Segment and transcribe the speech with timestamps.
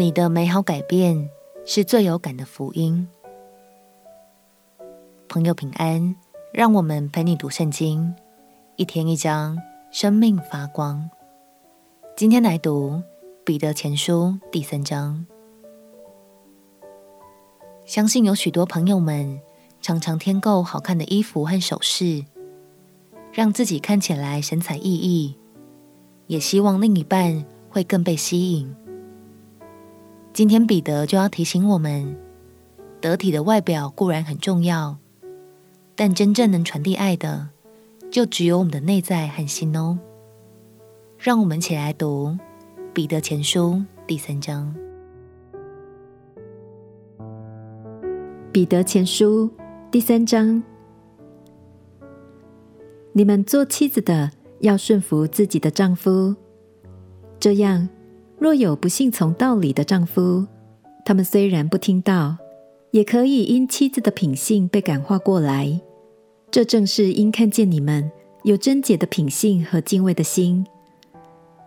[0.00, 1.28] 你的美好改变
[1.66, 3.06] 是最有感的福音。
[5.28, 6.16] 朋友平安，
[6.54, 8.14] 让我们陪你读圣经，
[8.76, 9.58] 一天一章，
[9.90, 11.10] 生命发光。
[12.16, 13.02] 今天来读
[13.44, 15.26] 彼得前书第三章。
[17.84, 19.38] 相信有许多朋友们
[19.82, 22.24] 常常添购好看的衣服和首饰，
[23.34, 25.34] 让自己看起来神采奕奕，
[26.26, 28.74] 也希望另一半会更被吸引。
[30.40, 32.16] 今天彼得就要提醒我们，
[32.98, 34.96] 得体的外表固然很重要，
[35.94, 37.50] 但真正能传递爱的，
[38.10, 39.98] 就只有我们的内在和心哦。
[41.18, 42.38] 让我们一起来读
[42.94, 44.74] 彼得前书第三章。
[48.50, 49.50] 彼得前书
[49.90, 50.62] 第三章，
[53.12, 54.30] 你们做妻子的
[54.60, 56.34] 要顺服自己的丈夫，
[57.38, 57.86] 这样，
[58.40, 60.46] 若有不信从道理的丈夫，
[61.04, 62.38] 他们虽然不听道，
[62.90, 65.78] 也可以因妻子的品性被感化过来。
[66.50, 68.10] 这正是因看见你们
[68.44, 70.66] 有贞洁的品性和敬畏的心。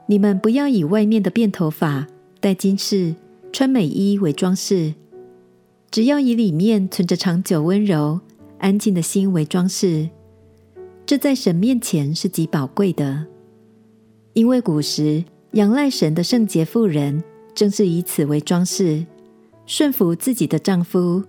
[0.08, 2.08] 你们不要以外面的辫头发、
[2.40, 3.14] 戴金饰、
[3.54, 4.96] 穿美衣为装饰。
[5.92, 8.20] 只要以里面存着长久温柔、
[8.58, 10.10] 安静的心为装饰，
[11.06, 13.28] 这在神面前是极宝贵的。
[14.34, 17.24] 因为古时仰赖神的圣洁妇人，
[17.54, 19.06] 正是以此为装饰，
[19.68, 21.24] 顺服自己的丈夫，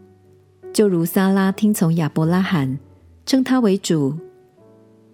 [0.72, 2.78] 就如撒拉听从亚伯拉罕，
[3.26, 4.14] 称他为主。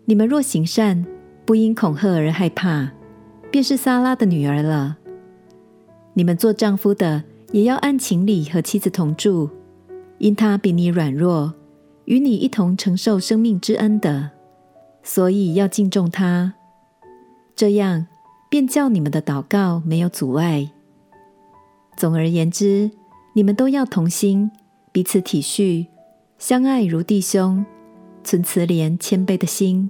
[0.04, 1.04] 你们若行善，
[1.44, 2.92] 不因恐吓而害怕，
[3.50, 4.98] 便是撒拉的女儿了。
[6.14, 9.50] 你们做丈夫的，也要按情理和妻子同住，
[10.18, 11.52] 因她比你软弱，
[12.04, 14.30] 与你一同承受生命之恩的，
[15.02, 16.54] 所以要敬重她。
[17.56, 18.06] 这样
[18.50, 20.70] 便叫你们的祷告没有阻碍。
[21.96, 22.90] 总而言之，
[23.32, 24.50] 你们都要同心，
[24.90, 25.86] 彼此体恤，
[26.36, 27.64] 相爱如弟兄，
[28.24, 29.88] 存慈怜谦卑的心，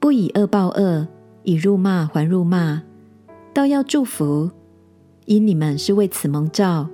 [0.00, 1.06] 不以恶报恶，
[1.42, 2.82] 以辱骂还辱骂，
[3.52, 4.50] 倒要祝福。
[5.26, 6.88] 因你们是为此蒙召，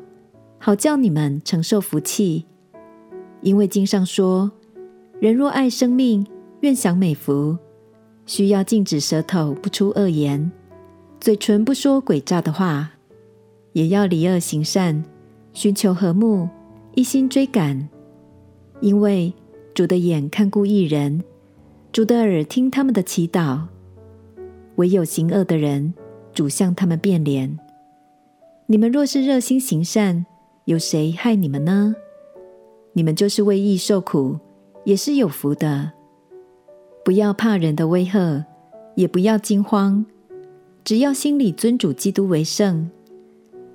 [0.58, 2.46] 好叫你们承受福气。
[3.40, 4.50] 因为经上说
[5.20, 6.26] ：“人若爱生命，
[6.60, 7.56] 愿享美福，
[8.24, 10.50] 需要禁止舌头不出恶言，
[11.22, 12.90] 嘴唇不说诡诈的话，
[13.74, 15.04] 也要离恶行善，
[15.52, 16.48] 寻求和睦，
[16.96, 17.88] 一心追赶。
[18.80, 19.32] 因为
[19.72, 21.22] 主的眼看顾一人，
[21.92, 23.60] 主的耳听他们的祈祷。
[24.74, 25.94] 唯有行恶的人，
[26.34, 27.56] 主向他们变脸。”
[28.66, 30.26] 你们若是热心行善，
[30.64, 31.94] 有谁害你们呢？
[32.94, 34.40] 你们就是为义受苦，
[34.82, 35.92] 也是有福的。
[37.04, 38.44] 不要怕人的威吓，
[38.96, 40.04] 也不要惊慌，
[40.84, 42.90] 只要心里尊主基督为圣。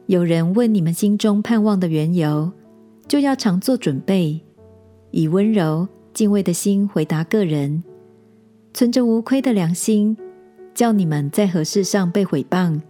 [0.07, 2.51] 有人问你们心中盼望的缘由，
[3.07, 4.41] 就要常做准备，
[5.11, 7.83] 以温柔敬畏的心回答个人，
[8.73, 10.17] 存着无亏的良心，
[10.73, 12.81] 叫你们在何事上被毁谤，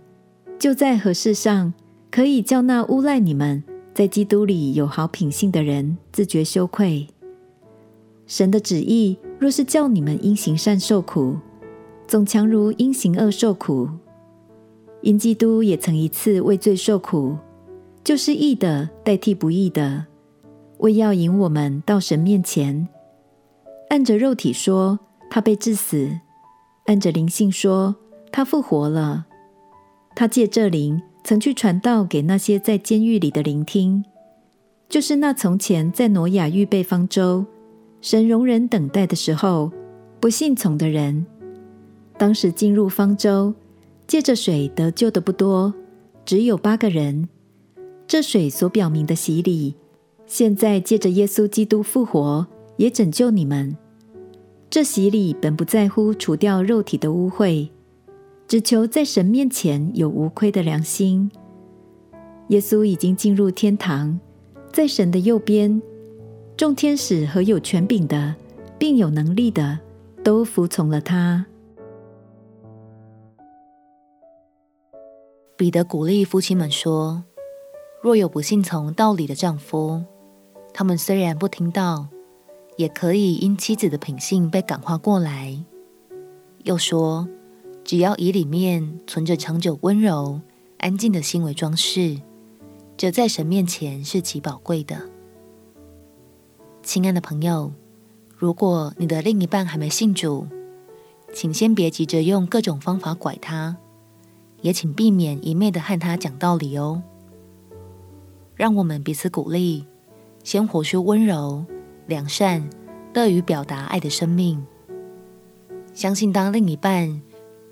[0.60, 1.74] 就在何事上。
[2.10, 3.62] 可以叫那诬赖你们
[3.94, 7.06] 在基督里有好品性的人自觉羞愧。
[8.26, 11.36] 神的旨意若是叫你们因行善受苦，
[12.08, 13.90] 总强如因行恶受苦。
[15.02, 17.38] 因基督也曾一次为罪受苦，
[18.04, 20.06] 就是义的代替不义的，
[20.80, 22.88] 为要引我们到神面前。
[23.90, 25.00] 按着肉体说，
[25.30, 26.10] 他被治死；
[26.86, 27.96] 按着灵性说，
[28.32, 29.26] 他复活了。
[30.16, 31.02] 他借这灵。
[31.24, 34.02] 曾去传道给那些在监狱里的聆听，
[34.88, 37.46] 就是那从前在挪亚预备方舟、
[38.00, 39.70] 神容忍等待的时候
[40.22, 41.26] 不信从的人。
[42.18, 43.54] 当时进入方舟
[44.08, 45.74] 借着水得救的不多，
[46.26, 47.28] 只有八个人。
[48.08, 49.76] 这水所表明的洗礼，
[50.26, 52.48] 现在借着耶稣基督复活，
[52.78, 53.76] 也拯救你们。
[54.70, 57.70] 这洗礼本不在乎除掉肉体的污秽。
[58.48, 61.30] 只求在神面前有无亏的良心。
[62.48, 64.18] 耶稣已经进入天堂，
[64.72, 65.82] 在神的右边，
[66.56, 68.36] 众天使和有权柄的，
[68.80, 69.78] 并有能力的，
[70.24, 71.46] 都服从了他。
[75.58, 77.24] 彼得鼓励夫妻们说
[78.02, 80.04] ：“若有不信从道理的丈夫，
[80.74, 82.08] 他们虽然不听到，
[82.76, 85.66] 也可以因妻子的品性被感化过来。”
[86.64, 87.28] 又说。
[87.84, 90.42] 只要以里面存着长久温柔、
[90.80, 92.20] 安静的心为装饰，
[92.98, 95.04] 这在神面前是极宝贵的。
[96.84, 97.72] 亲爱的朋友，
[98.36, 100.46] 如果你的另一半还没信主，
[101.34, 103.78] 请先别急着用各种方法拐他，
[104.62, 107.04] 也请避免一昧的和他讲道理哦。
[108.56, 109.86] 让我们彼此鼓励，
[110.44, 111.66] 先活出温柔、
[112.08, 112.70] 良善、
[113.14, 114.66] 乐于表达爱的生命。
[115.94, 117.22] 相信当另一半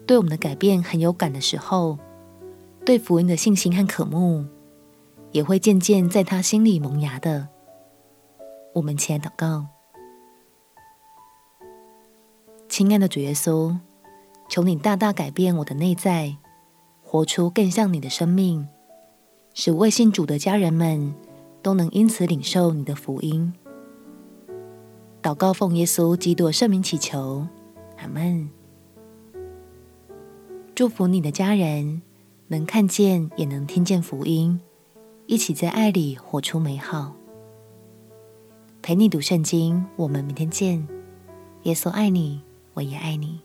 [0.05, 1.97] 对我们的改变很有感的时候，
[2.85, 4.45] 对福音的信心和渴慕
[5.31, 7.47] 也会渐渐在他心里萌芽的。
[8.73, 9.67] 我们起来祷告，
[12.69, 13.75] 亲爱的主耶稣，
[14.49, 16.35] 求你大大改变我的内在，
[17.15, 18.67] 活出更像你的生命。
[19.53, 21.13] 使未信主的家人们
[21.61, 23.53] 都能因此领受你的福音。
[25.23, 27.47] 祷告奉耶稣基督圣名祈求，
[27.99, 28.49] 阿门。
[30.75, 32.01] 祝福你的家人
[32.49, 34.59] 能看见也能听见福音，
[35.25, 37.15] 一起在爱里活出美好。
[38.81, 40.85] 陪你读圣经，我们明天见。
[41.63, 42.41] 耶稣爱你，
[42.73, 43.44] 我也爱你。